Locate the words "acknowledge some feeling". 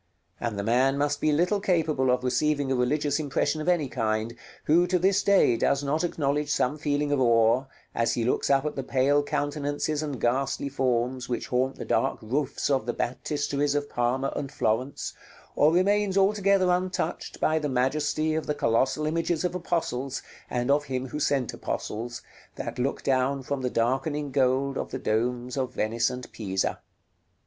6.03-7.11